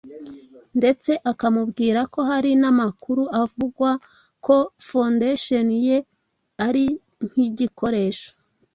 [0.79, 3.91] ndetse akamubwira ko hari n'amakuru avugwa
[4.45, 5.97] ko 'Fondation' ye
[6.67, 6.85] ari
[7.27, 8.29] nkigikoresho